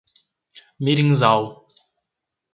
[0.79, 1.45] Mirinzal